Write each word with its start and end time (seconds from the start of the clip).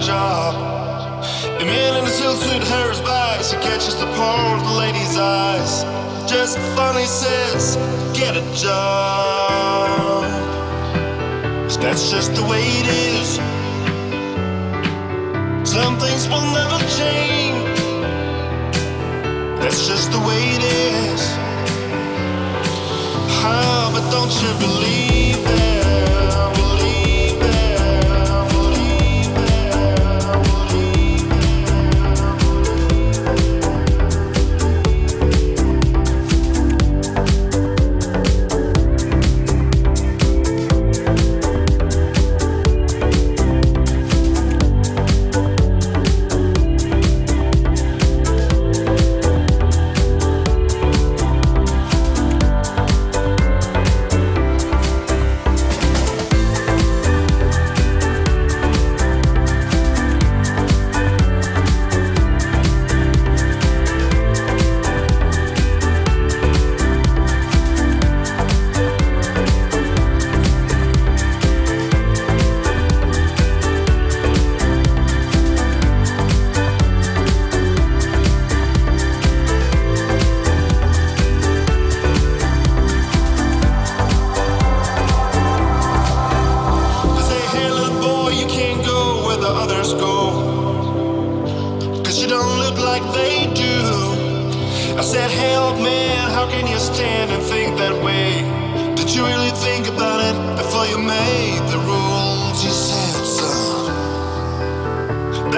Job. 0.00 0.54
A 1.60 1.64
man 1.64 1.96
in 1.98 2.04
a 2.04 2.08
silk 2.08 2.36
suit 2.36 2.62
hurries 2.62 3.00
by 3.00 3.36
as 3.38 3.52
he 3.52 3.58
catches 3.58 3.94
the 3.96 4.06
poor 4.16 4.56
of 4.56 4.64
the 4.64 4.72
lady's 4.72 5.16
eyes. 5.16 5.84
Just 6.30 6.58
funny 6.74 7.04
says, 7.04 7.76
get 8.18 8.36
a 8.36 8.44
job. 8.54 10.24
That's 11.80 12.10
just 12.10 12.34
the 12.34 12.42
way 12.42 12.62
it 12.62 12.86
is. 12.86 13.36
Some 15.68 15.98
things 15.98 16.28
will 16.28 16.48
never 16.52 16.78
change. 16.98 17.80
That's 19.60 19.86
just 19.86 20.12
the 20.12 20.18
way 20.18 20.42
it 20.56 20.62
is. 20.62 21.22
Ah, 23.42 23.90
but 23.94 24.04
don't 24.10 24.32
you 24.42 24.52
believe 24.66 25.44
it? 25.46 25.79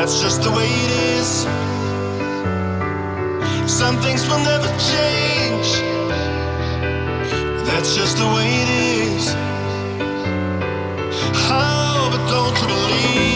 That's 0.02 0.20
just 0.20 0.42
the 0.42 0.50
way 0.50 0.66
it 0.66 0.90
is. 1.16 1.28
Some 3.70 3.96
things 4.00 4.26
will 4.26 4.42
never 4.42 4.66
change. 4.90 5.68
That's 7.68 7.94
just 7.94 8.16
the 8.16 8.26
way 8.34 8.48
it 8.62 8.68
is. 8.78 9.28
Oh, 11.54 12.08
but 12.10 12.22
don't 12.28 12.60
you 12.60 12.66
believe 12.66 13.31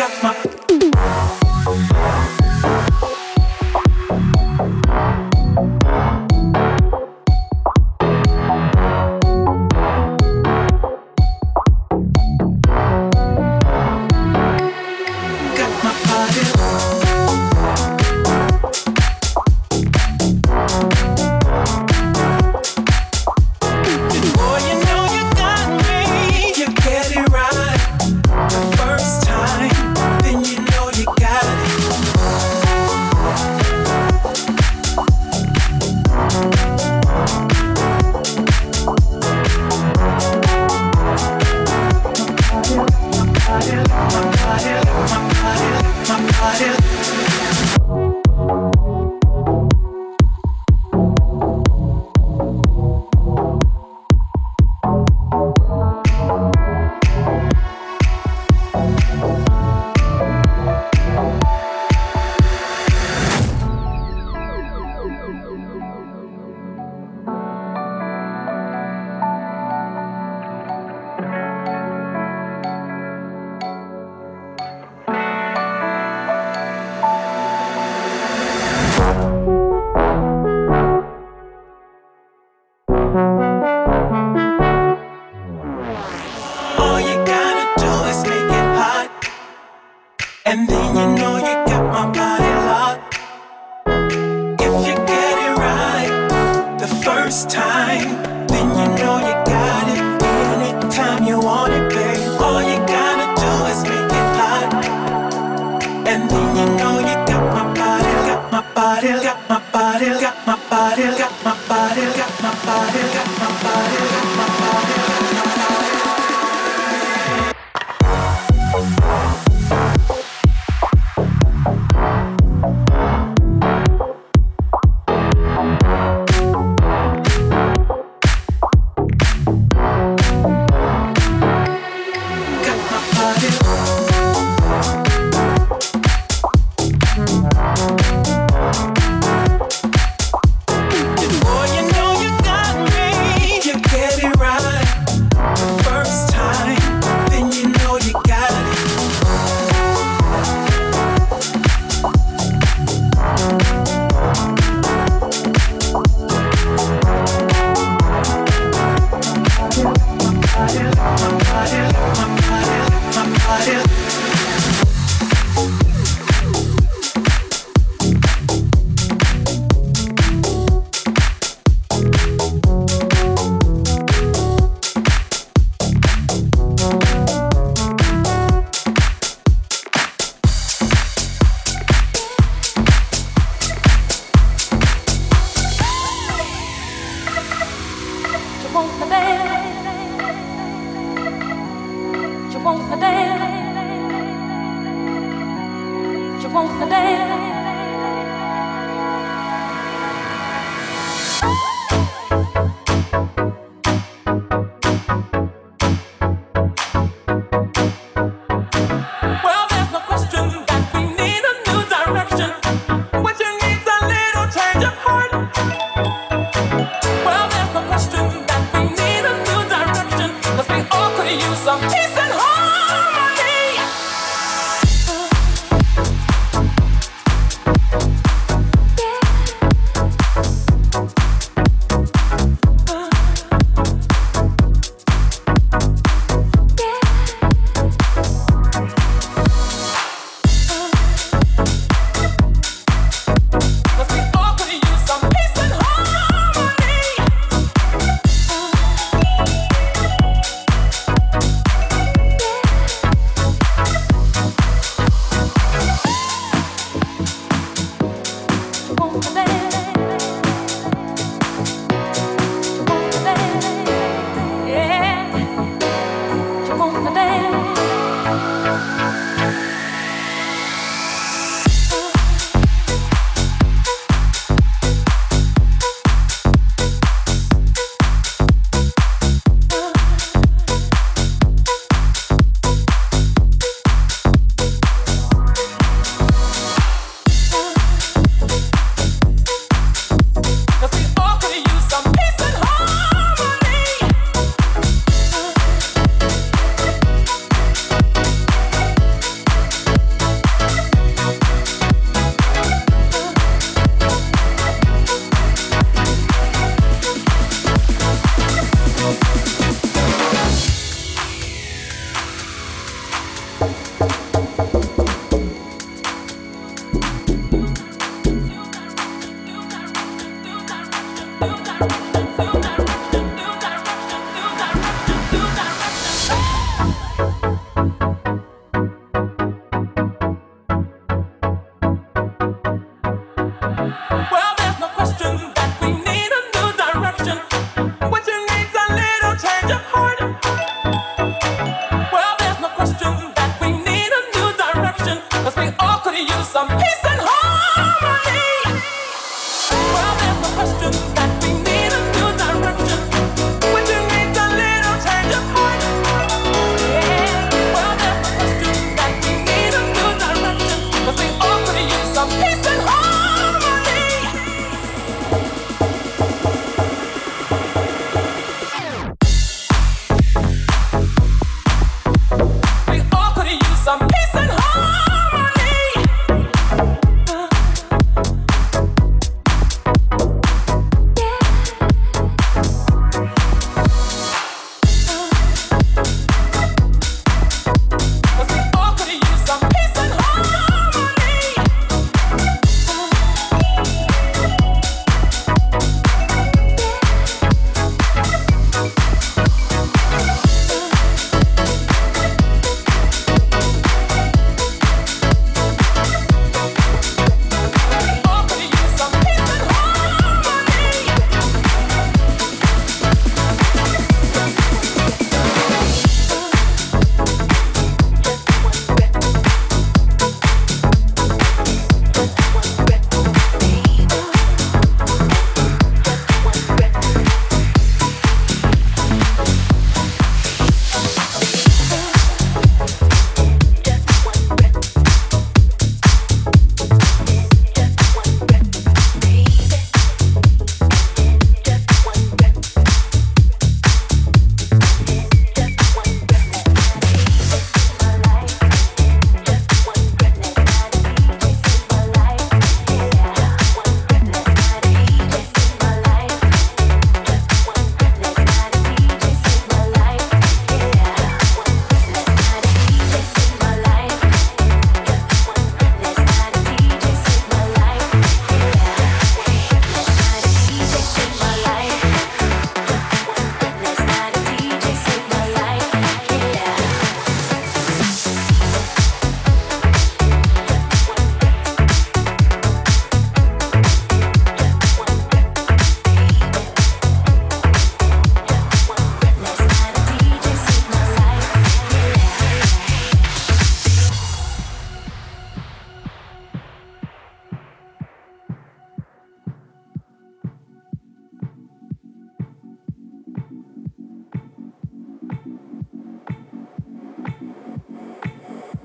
got 0.00 0.22
my 0.22 0.39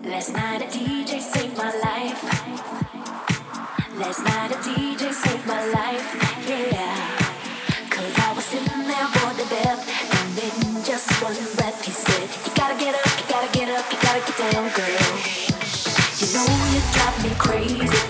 Last 0.05 0.33
night 0.33 0.61
a 0.61 0.65
DJ 0.65 1.19
saved 1.19 1.57
my 1.57 1.71
life. 1.81 2.21
Last 3.97 4.23
night 4.23 4.51
a 4.51 4.57
DJ 4.61 5.11
saved 5.11 5.47
my 5.47 5.65
life. 5.65 6.05
Yeah. 6.47 7.89
Cause 7.89 8.13
I 8.19 8.33
was 8.35 8.45
sitting 8.45 8.85
there 8.85 9.09
on 9.25 9.35
the 9.35 9.45
bed. 9.49 9.79
And 10.17 10.37
then 10.37 10.83
just 10.83 11.09
one 11.23 11.33
breath 11.55 11.83
he 11.83 11.91
said, 11.91 12.29
You 12.45 12.53
gotta 12.55 12.77
get 12.77 12.93
up, 12.93 13.19
you 13.19 13.25
gotta 13.27 13.51
get 13.51 13.69
up, 13.69 13.91
you 13.91 13.97
gotta 13.99 14.19
get 14.19 14.37
down, 14.51 14.69
girl. 14.77 15.05
You 16.21 16.27
know 16.37 16.45
you 16.69 16.81
drive 16.93 17.23
me 17.23 17.31
crazy. 17.39 18.04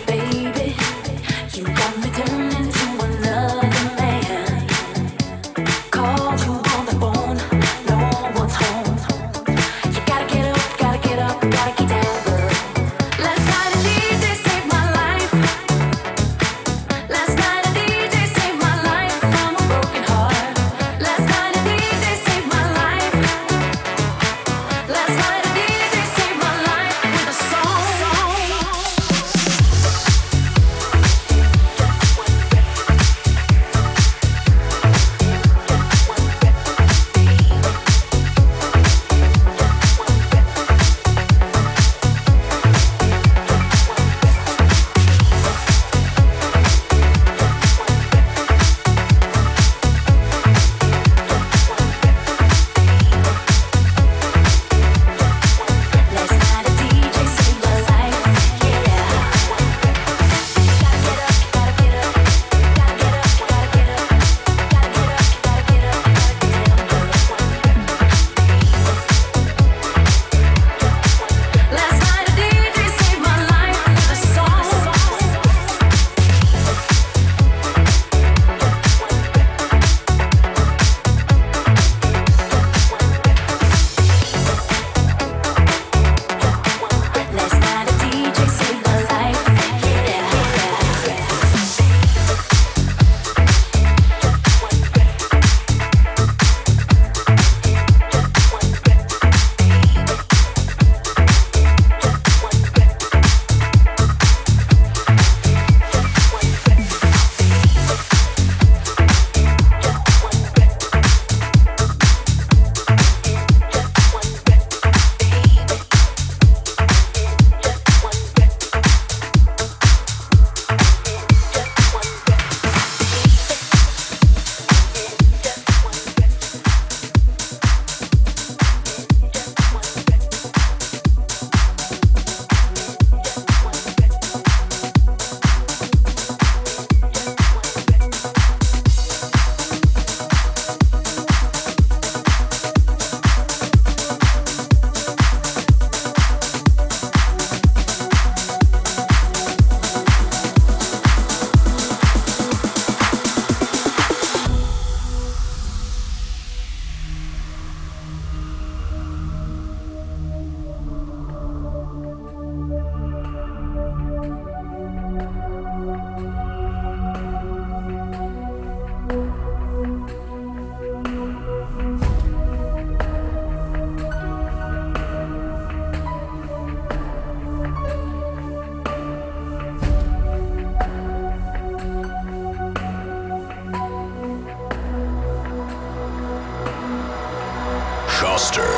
Master. 188.36 188.75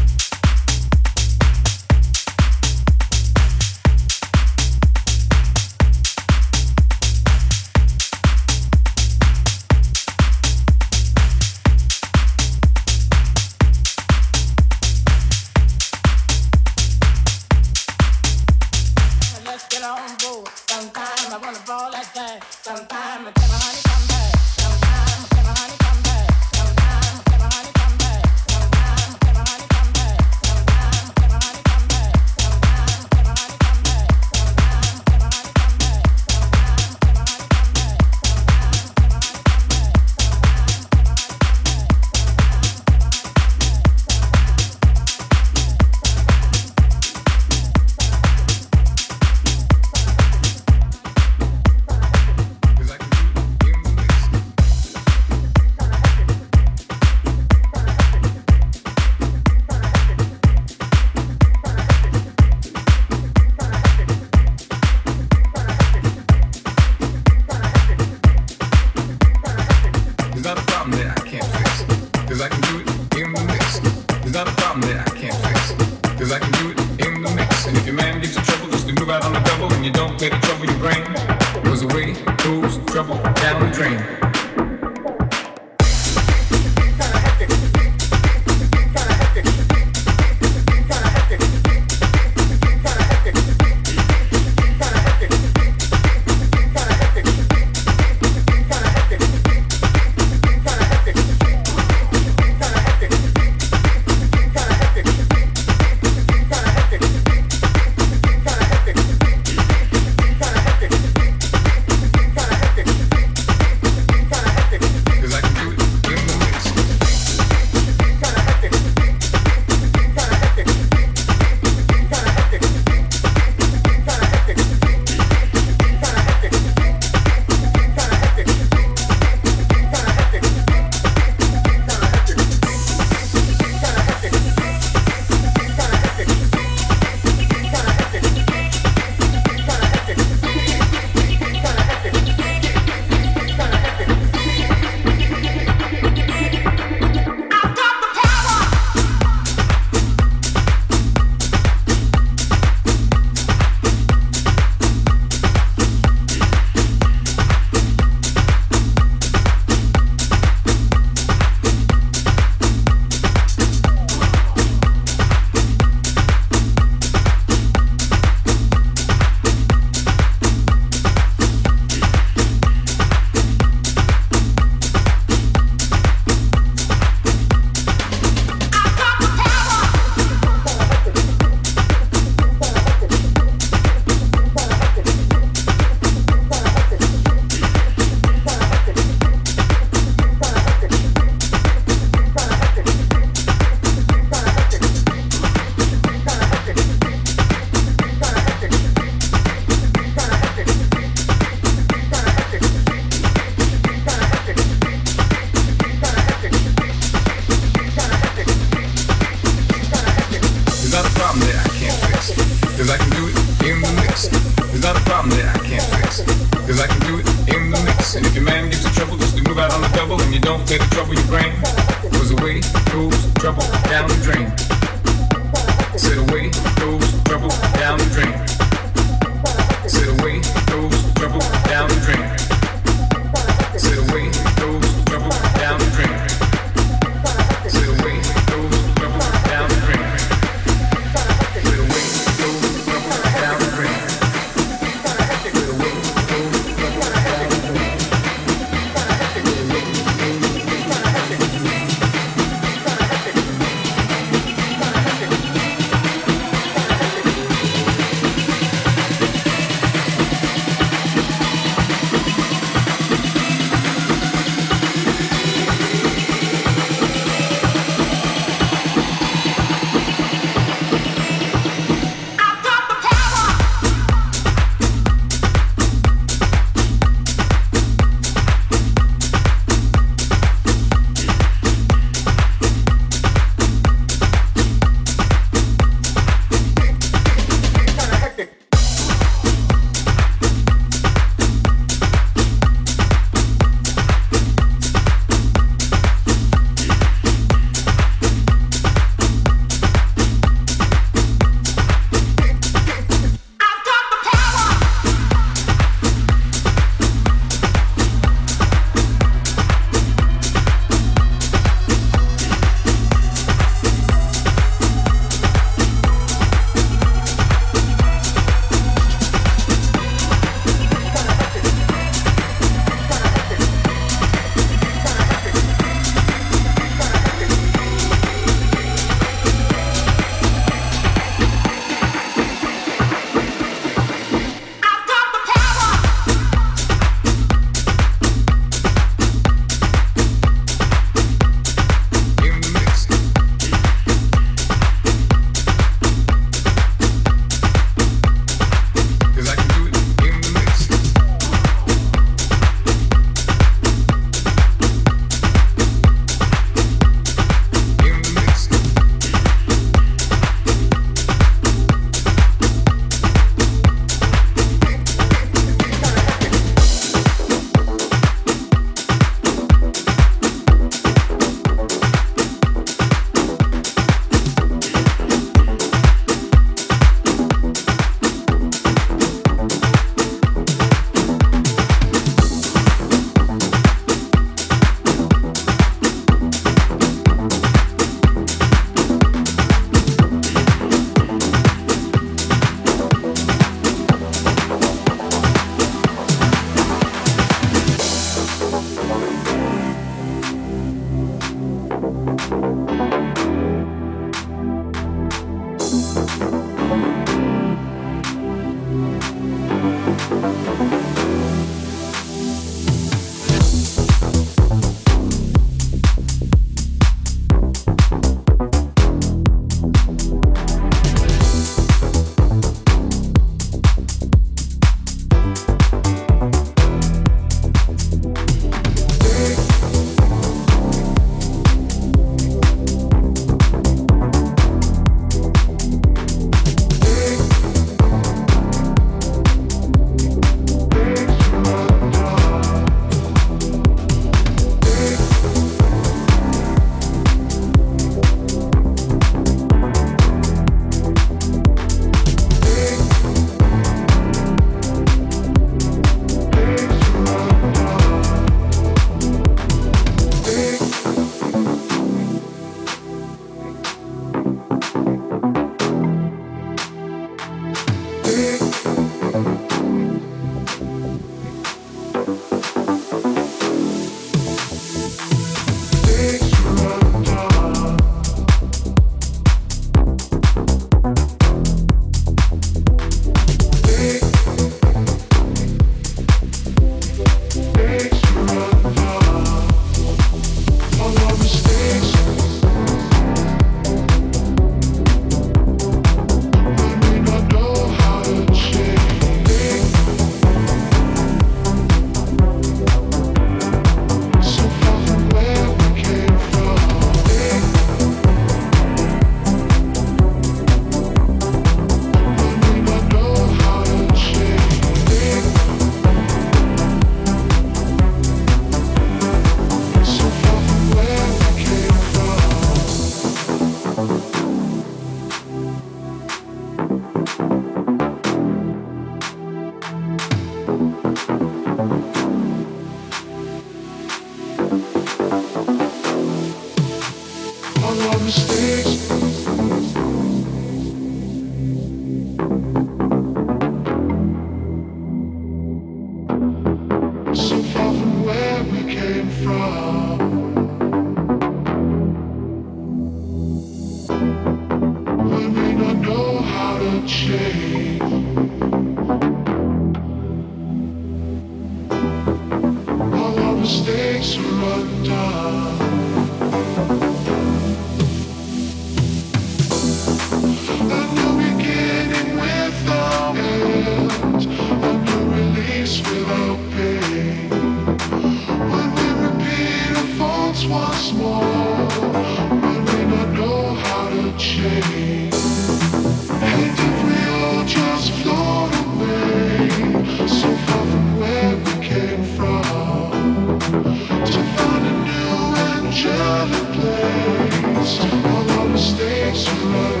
All 599.73 599.77
our 599.77 600.00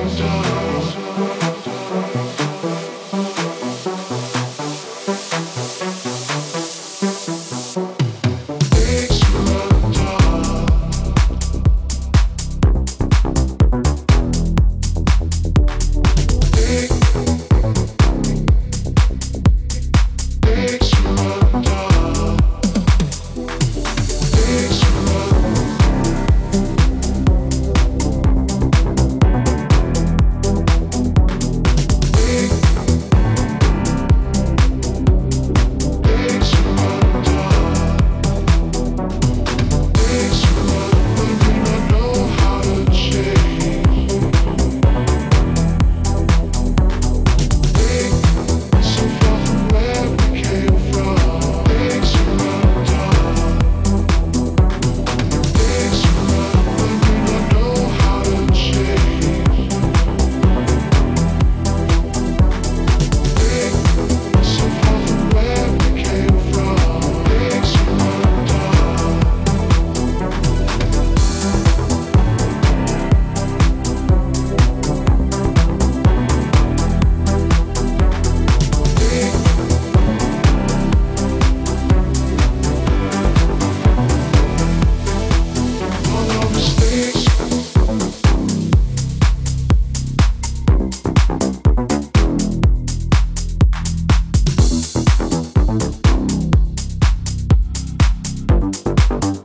mistakes 99.09 99.37
are 99.37 99.40